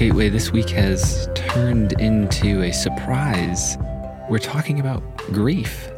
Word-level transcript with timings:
Gateway 0.00 0.30
this 0.30 0.50
week 0.50 0.70
has 0.70 1.28
turned 1.34 1.92
into 2.00 2.62
a 2.62 2.72
surprise. 2.72 3.76
We're 4.30 4.38
talking 4.38 4.80
about 4.80 5.02
grief. 5.18 5.90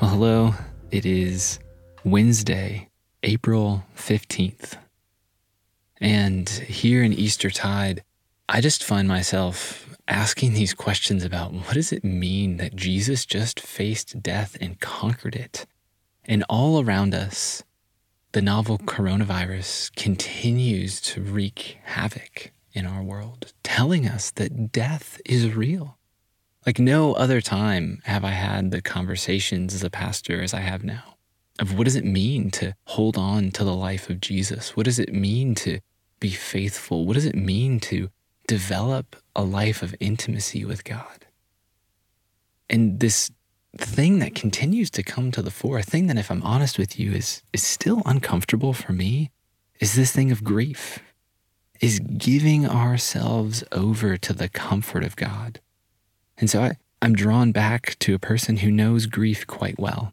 Well, 0.00 0.12
hello. 0.12 0.54
It 0.92 1.04
is 1.04 1.58
Wednesday, 2.04 2.88
April 3.24 3.84
15th. 3.96 4.76
And 6.00 6.48
here 6.48 7.02
in 7.02 7.12
Eastertide, 7.12 8.04
I 8.48 8.60
just 8.60 8.84
find 8.84 9.08
myself 9.08 9.96
asking 10.06 10.52
these 10.54 10.72
questions 10.72 11.24
about 11.24 11.52
what 11.52 11.74
does 11.74 11.90
it 11.90 12.04
mean 12.04 12.58
that 12.58 12.76
Jesus 12.76 13.26
just 13.26 13.58
faced 13.58 14.22
death 14.22 14.56
and 14.60 14.78
conquered 14.78 15.34
it? 15.34 15.66
And 16.26 16.44
all 16.48 16.80
around 16.80 17.12
us, 17.12 17.64
the 18.30 18.40
novel 18.40 18.78
coronavirus 18.78 19.96
continues 19.96 21.00
to 21.00 21.20
wreak 21.20 21.78
havoc 21.82 22.52
in 22.72 22.86
our 22.86 23.02
world, 23.02 23.52
telling 23.62 24.06
us 24.06 24.30
that 24.32 24.72
death 24.72 25.20
is 25.24 25.54
real. 25.54 25.98
Like 26.66 26.78
no 26.78 27.14
other 27.14 27.40
time 27.40 28.00
have 28.04 28.24
I 28.24 28.30
had 28.30 28.70
the 28.70 28.82
conversations 28.82 29.74
as 29.74 29.82
a 29.82 29.90
pastor 29.90 30.42
as 30.42 30.52
I 30.52 30.60
have 30.60 30.84
now 30.84 31.16
of 31.60 31.76
what 31.76 31.84
does 31.84 31.96
it 31.96 32.04
mean 32.04 32.50
to 32.50 32.74
hold 32.86 33.16
on 33.18 33.50
to 33.52 33.62
the 33.62 33.74
life 33.74 34.08
of 34.08 34.20
Jesus? 34.20 34.76
What 34.76 34.86
does 34.86 34.98
it 34.98 35.12
mean 35.12 35.54
to 35.56 35.80
be 36.18 36.30
faithful? 36.30 37.04
What 37.04 37.14
does 37.14 37.26
it 37.26 37.34
mean 37.34 37.78
to 37.80 38.08
develop 38.46 39.14
a 39.36 39.44
life 39.44 39.82
of 39.82 39.94
intimacy 40.00 40.64
with 40.64 40.84
God? 40.84 41.26
And 42.68 42.98
this 43.00 43.30
thing 43.76 44.20
that 44.20 44.34
continues 44.34 44.90
to 44.90 45.02
come 45.02 45.30
to 45.32 45.42
the 45.42 45.50
fore, 45.50 45.78
a 45.78 45.82
thing 45.82 46.06
that, 46.06 46.16
if 46.16 46.30
I'm 46.30 46.42
honest 46.42 46.78
with 46.78 46.98
you, 46.98 47.12
is, 47.12 47.42
is 47.52 47.62
still 47.62 48.02
uncomfortable 48.06 48.72
for 48.72 48.92
me, 48.92 49.30
is 49.80 49.94
this 49.94 50.12
thing 50.12 50.32
of 50.32 50.42
grief 50.42 51.00
is 51.80 51.98
giving 52.00 52.66
ourselves 52.66 53.64
over 53.72 54.16
to 54.16 54.32
the 54.32 54.48
comfort 54.48 55.02
of 55.02 55.16
God. 55.16 55.60
And 56.38 56.50
so 56.50 56.62
I, 56.62 56.72
I'm 57.00 57.14
drawn 57.14 57.52
back 57.52 57.98
to 58.00 58.14
a 58.14 58.18
person 58.18 58.58
who 58.58 58.70
knows 58.70 59.06
grief 59.06 59.46
quite 59.46 59.78
well. 59.78 60.12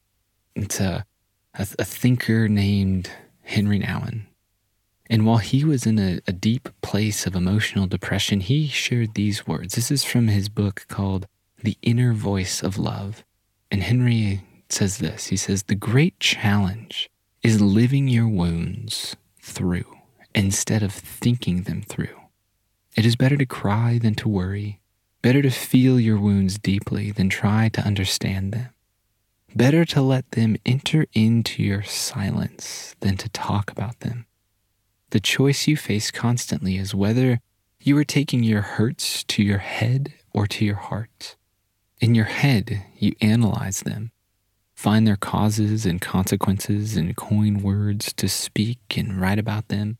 It's 0.56 0.80
a, 0.80 1.06
a, 1.54 1.68
a 1.78 1.86
thinker 1.86 2.48
named 2.48 3.12
Henri 3.44 3.80
Nouwen. 3.80 4.24
And 5.10 5.26
while 5.26 5.38
he 5.38 5.64
was 5.64 5.86
in 5.86 6.00
a, 6.00 6.20
a 6.28 6.34
deep 6.34 6.70
place 6.82 7.26
of 7.26 7.36
emotional 7.36 7.88
depression, 7.88 8.42
he 8.42 8.68
shared 8.68 9.14
these 9.14 9.48
words. 9.48 9.76
This 9.76 9.92
is 9.92 10.04
from 10.04 10.28
his 10.28 10.50
book 10.50 10.86
called 10.88 11.28
The 11.64 11.78
Inner 11.82 12.14
Voice 12.14 12.62
of 12.62 12.78
Love. 12.78 13.24
And 13.72 13.84
Henri 13.84 14.44
says 14.70 14.98
this 14.98 15.28
He 15.28 15.38
says, 15.38 15.64
The 15.64 15.76
great 15.76 16.20
challenge 16.20 17.10
is 17.42 17.62
living 17.62 18.08
your 18.08 18.28
wounds 18.28 19.16
through 19.42 19.97
instead 20.38 20.84
of 20.84 20.94
thinking 20.94 21.64
them 21.64 21.82
through. 21.82 22.22
It 22.96 23.08
is 23.08 23.16
better 23.16 23.38
to 23.38 23.46
cry 23.46 23.98
than 23.98 24.14
to 24.16 24.30
worry, 24.30 24.80
better 25.24 25.42
to 25.42 25.50
feel 25.50 26.00
your 26.00 26.20
wounds 26.20 26.60
deeply 26.60 27.12
than 27.12 27.28
try 27.28 27.70
to 27.70 27.82
understand 27.82 28.52
them. 28.52 28.70
Better 29.56 29.84
to 29.86 30.02
let 30.02 30.30
them 30.32 30.56
enter 30.64 31.08
into 31.14 31.64
your 31.64 31.82
silence 31.82 32.96
than 33.00 33.18
to 33.18 33.30
talk 33.30 33.72
about 33.72 34.02
them. 34.02 34.28
The 35.10 35.20
choice 35.20 35.68
you 35.68 35.76
face 35.76 36.12
constantly 36.12 36.78
is 36.78 36.94
whether 36.94 37.40
you 37.82 37.98
are 37.98 38.04
taking 38.04 38.44
your 38.44 38.62
hurts 38.62 39.24
to 39.24 39.42
your 39.42 39.58
head 39.58 40.14
or 40.34 40.46
to 40.48 40.64
your 40.64 40.76
heart. 40.76 41.36
In 42.00 42.14
your 42.14 42.26
head, 42.26 42.86
you 42.96 43.14
analyze 43.22 43.82
them, 43.82 44.12
find 44.76 45.08
their 45.08 45.18
causes 45.18 45.88
and 45.88 46.00
consequences, 46.00 46.96
and 46.96 47.16
coin 47.16 47.64
words 47.64 48.14
to 48.14 48.30
speak 48.30 48.96
and 48.96 49.20
write 49.20 49.40
about 49.40 49.70
them 49.70 49.98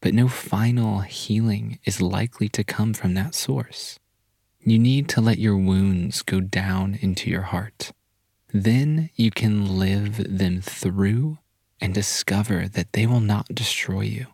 but 0.00 0.14
no 0.14 0.28
final 0.28 1.00
healing 1.00 1.78
is 1.84 2.00
likely 2.00 2.48
to 2.48 2.64
come 2.64 2.94
from 2.94 3.14
that 3.14 3.34
source. 3.34 3.98
You 4.60 4.78
need 4.78 5.08
to 5.10 5.20
let 5.20 5.38
your 5.38 5.56
wounds 5.56 6.22
go 6.22 6.40
down 6.40 6.98
into 7.00 7.30
your 7.30 7.42
heart. 7.42 7.92
Then 8.52 9.10
you 9.14 9.30
can 9.30 9.78
live 9.78 10.38
them 10.38 10.60
through 10.60 11.38
and 11.80 11.94
discover 11.94 12.68
that 12.68 12.92
they 12.92 13.06
will 13.06 13.20
not 13.20 13.48
destroy 13.54 14.02
you. 14.02 14.26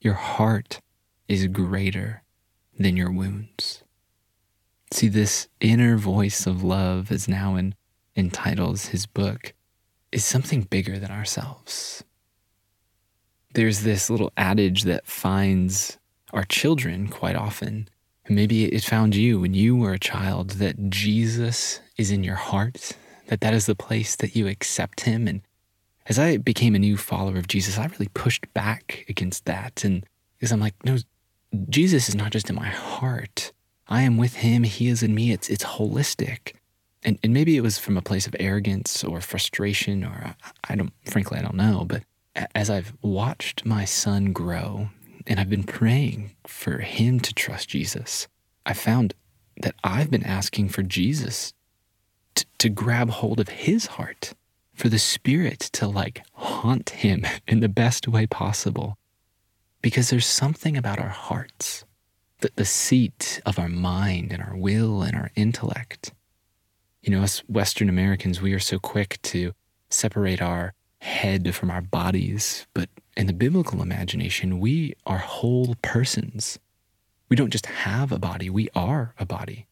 Your 0.00 0.14
heart 0.14 0.80
is 1.28 1.46
greater 1.48 2.22
than 2.78 2.96
your 2.96 3.10
wounds. 3.10 3.82
See, 4.90 5.08
this 5.08 5.48
inner 5.60 5.96
voice 5.96 6.46
of 6.46 6.62
love, 6.62 7.12
as 7.12 7.26
Nouwen 7.26 7.74
entitles 8.16 8.86
his 8.86 9.06
book, 9.06 9.52
is 10.10 10.24
something 10.24 10.62
bigger 10.62 10.98
than 10.98 11.10
ourselves 11.10 12.04
there's 13.58 13.80
this 13.80 14.08
little 14.08 14.32
adage 14.36 14.84
that 14.84 15.04
finds 15.04 15.98
our 16.32 16.44
children 16.44 17.08
quite 17.08 17.34
often. 17.34 17.88
And 18.24 18.36
maybe 18.36 18.66
it 18.66 18.84
found 18.84 19.16
you 19.16 19.40
when 19.40 19.52
you 19.52 19.74
were 19.74 19.92
a 19.92 19.98
child 19.98 20.50
that 20.62 20.90
Jesus 20.90 21.80
is 21.96 22.12
in 22.12 22.22
your 22.22 22.36
heart, 22.36 22.92
that 23.26 23.40
that 23.40 23.54
is 23.54 23.66
the 23.66 23.74
place 23.74 24.14
that 24.14 24.36
you 24.36 24.46
accept 24.46 25.00
him. 25.00 25.26
And 25.26 25.42
as 26.06 26.20
I 26.20 26.36
became 26.36 26.76
a 26.76 26.78
new 26.78 26.96
follower 26.96 27.36
of 27.36 27.48
Jesus, 27.48 27.78
I 27.78 27.86
really 27.86 28.06
pushed 28.14 28.46
back 28.54 29.04
against 29.08 29.44
that. 29.46 29.82
And 29.82 30.06
because 30.36 30.52
I'm 30.52 30.60
like, 30.60 30.76
no, 30.84 30.98
Jesus 31.68 32.08
is 32.08 32.14
not 32.14 32.30
just 32.30 32.48
in 32.48 32.54
my 32.54 32.68
heart. 32.68 33.52
I 33.88 34.02
am 34.02 34.18
with 34.18 34.36
him. 34.36 34.62
He 34.62 34.86
is 34.86 35.02
in 35.02 35.16
me. 35.16 35.32
It's, 35.32 35.48
it's 35.48 35.64
holistic. 35.64 36.52
And, 37.02 37.18
and 37.24 37.34
maybe 37.34 37.56
it 37.56 37.62
was 37.62 37.76
from 37.76 37.96
a 37.96 38.02
place 38.02 38.28
of 38.28 38.36
arrogance 38.38 39.02
or 39.02 39.20
frustration, 39.20 40.04
or 40.04 40.36
I 40.68 40.76
don't, 40.76 40.92
frankly, 41.06 41.40
I 41.40 41.42
don't 41.42 41.56
know. 41.56 41.84
But 41.84 42.04
as 42.54 42.70
I've 42.70 42.92
watched 43.02 43.64
my 43.64 43.84
son 43.84 44.32
grow 44.32 44.90
and 45.26 45.38
I've 45.38 45.50
been 45.50 45.64
praying 45.64 46.32
for 46.46 46.78
him 46.78 47.20
to 47.20 47.34
trust 47.34 47.68
Jesus, 47.68 48.28
I 48.64 48.72
found 48.72 49.14
that 49.62 49.74
I've 49.82 50.10
been 50.10 50.24
asking 50.24 50.68
for 50.68 50.82
Jesus 50.82 51.52
to, 52.36 52.46
to 52.58 52.68
grab 52.68 53.10
hold 53.10 53.40
of 53.40 53.48
his 53.48 53.86
heart, 53.86 54.34
for 54.74 54.88
the 54.88 54.98
Spirit 54.98 55.58
to 55.58 55.88
like 55.88 56.22
haunt 56.34 56.90
him 56.90 57.26
in 57.48 57.60
the 57.60 57.68
best 57.68 58.06
way 58.06 58.26
possible. 58.26 58.96
Because 59.82 60.10
there's 60.10 60.26
something 60.26 60.76
about 60.76 60.98
our 60.98 61.08
hearts, 61.08 61.84
the, 62.40 62.50
the 62.56 62.64
seat 62.64 63.40
of 63.46 63.58
our 63.58 63.68
mind 63.68 64.32
and 64.32 64.42
our 64.42 64.56
will 64.56 65.02
and 65.02 65.14
our 65.14 65.30
intellect. 65.36 66.12
You 67.02 67.10
know, 67.12 67.22
us 67.22 67.40
Western 67.48 67.88
Americans, 67.88 68.40
we 68.40 68.52
are 68.52 68.58
so 68.58 68.78
quick 68.78 69.18
to 69.22 69.52
separate 69.88 70.42
our 70.42 70.74
head 71.00 71.54
from 71.54 71.70
our 71.70 71.80
bodies, 71.80 72.66
but 72.74 72.88
in 73.16 73.26
the 73.26 73.32
biblical 73.32 73.82
imagination, 73.82 74.60
we 74.60 74.94
are 75.06 75.18
whole 75.18 75.76
persons. 75.82 76.58
We 77.28 77.36
don't 77.36 77.50
just 77.50 77.66
have 77.66 78.12
a 78.12 78.18
body, 78.18 78.48
we 78.48 78.68
are 78.74 79.14
a 79.18 79.26
body. 79.26 79.66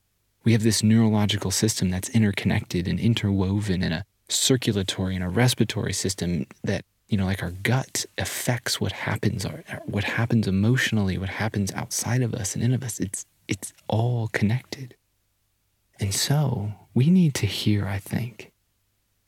We 0.44 0.53
have 0.53 0.62
this 0.62 0.82
neurological 0.82 1.50
system 1.50 1.91
that's 1.91 2.09
interconnected 2.10 2.87
and 2.87 3.00
interwoven 3.00 3.82
in 3.82 3.92
a 3.92 4.04
circulatory 4.28 5.14
and 5.14 5.25
a 5.25 5.28
respiratory 5.28 5.92
system 5.92 6.47
that, 6.62 6.84
you 7.09 7.16
know, 7.16 7.25
like 7.25 7.43
our 7.43 7.50
gut 7.50 8.06
affects 8.19 8.81
what 8.81 8.93
happens, 8.93 9.44
what 9.87 10.04
happens 10.04 10.47
emotionally, 10.47 11.19
what 11.19 11.28
happens 11.28 11.72
outside 11.72 12.22
of 12.22 12.34
us 12.34 12.54
and 12.54 12.62
in 12.62 12.72
of 12.72 12.84
us. 12.84 13.00
It's, 13.00 13.26
it's 13.48 13.72
all 13.88 14.28
connected. 14.28 14.94
And 15.98 16.14
so 16.14 16.72
we 16.94 17.10
need 17.10 17.34
to 17.34 17.47
hear, 17.47 17.87
I 17.87 17.98
think, 17.98 18.53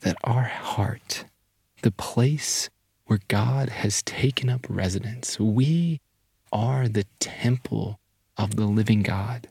that 0.01 0.17
our 0.23 0.43
heart 0.43 1.25
the 1.81 1.91
place 1.91 2.69
where 3.05 3.19
God 3.27 3.69
has 3.69 4.03
taken 4.03 4.49
up 4.49 4.67
residence. 4.69 5.39
We 5.39 5.99
are 6.51 6.87
the 6.87 7.05
temple 7.19 7.99
of 8.37 8.55
the 8.55 8.65
living 8.65 9.01
God. 9.01 9.49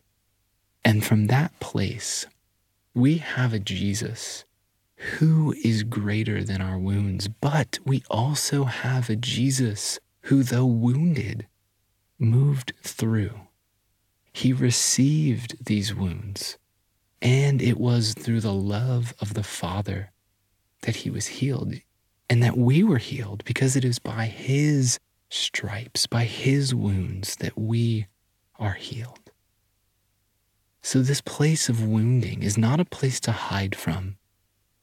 And 0.85 1.05
from 1.05 1.27
that 1.27 1.59
place, 1.61 2.27
we 2.95 3.19
have 3.19 3.53
a 3.53 3.59
Jesus 3.59 4.45
who 4.97 5.55
is 5.65 5.83
greater 5.83 6.43
than 6.43 6.61
our 6.61 6.79
wounds, 6.79 7.29
but 7.29 7.79
we 7.85 8.03
also 8.11 8.65
have 8.65 9.09
a 9.09 9.17
Jesus 9.17 9.99
who, 10.23 10.43
though 10.43 10.67
wounded, 10.67 11.47
moved 12.19 12.73
through. 12.83 13.33
He 14.33 14.53
received 14.53 15.65
these 15.65 15.95
wounds, 15.95 16.59
and 17.21 17.63
it 17.63 17.79
was 17.79 18.15
through 18.15 18.41
the 18.41 18.53
love 18.53 19.15
of 19.21 19.35
the 19.35 19.43
Father 19.43 20.13
that 20.83 20.97
he 20.97 21.11
was 21.11 21.27
healed 21.27 21.75
and 22.31 22.43
that 22.43 22.57
we 22.57 22.83
were 22.83 22.99
healed 22.99 23.45
because 23.45 23.77
it 23.77 23.85
is 23.85 23.99
by 23.99 24.27
his 24.27 24.99
stripes, 25.31 26.07
by 26.07 26.25
his 26.25 26.75
wounds, 26.75 27.37
that 27.37 27.57
we 27.59 28.07
are 28.59 28.75
healed. 28.75 29.31
So, 30.83 31.03
this 31.03 31.21
place 31.21 31.69
of 31.69 31.87
wounding 31.87 32.43
is 32.43 32.57
not 32.57 32.81
a 32.81 32.85
place 32.85 33.21
to 33.21 33.33
hide 33.33 33.75
from, 33.75 34.17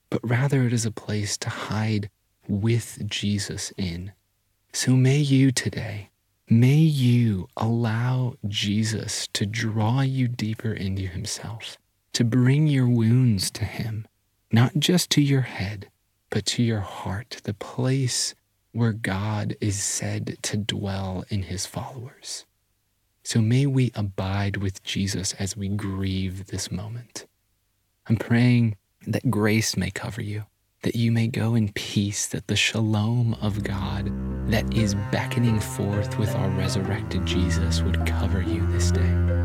but 0.10 0.22
rather 0.24 0.64
it 0.64 0.74
is 0.74 0.86
a 0.86 0.92
place 0.92 1.38
to 1.38 1.50
hide 1.50 2.10
with 2.48 3.02
Jesus 3.08 3.72
in. 3.78 4.12
So, 4.72 4.92
may 4.96 5.18
you 5.18 5.52
today, 5.52 6.10
may 6.50 6.76
you 6.76 7.48
allow 7.58 8.36
Jesus 8.48 9.28
to 9.34 9.46
draw 9.46 10.02
you 10.02 10.28
deeper 10.28 10.74
into 10.74 11.04
himself, 11.04 11.78
to 12.14 12.24
bring 12.24 12.68
your 12.68 12.88
wounds 12.88 13.50
to 13.52 13.66
him, 13.66 14.08
not 14.52 14.74
just 14.78 15.10
to 15.12 15.22
your 15.22 15.42
head 15.42 15.90
but 16.36 16.46
to 16.46 16.62
your 16.62 16.82
heart, 16.82 17.40
the 17.46 17.54
place 17.54 18.36
where 18.74 18.92
God 18.92 19.56
is 19.62 19.82
said 19.82 20.36
to 20.42 20.58
dwell 20.58 21.24
in 21.30 21.44
his 21.44 21.66
followers. 21.66 22.46
So 23.24 23.40
may 23.40 23.66
we 23.66 23.94
abide 23.96 24.58
with 24.58 24.84
Jesus 24.84 25.32
as 25.40 25.56
we 25.56 25.70
grieve 25.70 26.48
this 26.48 26.70
moment. 26.70 27.26
I'm 28.10 28.18
praying 28.18 28.76
that 29.08 29.32
grace 29.32 29.78
may 29.78 29.92
cover 29.92 30.22
you, 30.22 30.44
that 30.82 30.98
you 30.98 31.10
may 31.10 31.30
go 31.30 31.56
in 31.56 31.72
peace, 31.72 32.28
that 32.28 32.48
the 32.48 32.58
shalom 32.58 33.36
of 33.36 33.64
God 33.64 34.12
that 34.52 34.74
is 34.74 34.94
beckoning 35.14 35.62
forth 35.62 36.20
with 36.20 36.36
our 36.36 36.50
resurrected 36.50 37.26
Jesus 37.26 37.82
would 37.82 38.06
cover 38.06 38.42
you 38.42 38.68
this 38.74 38.92
day. 38.92 39.45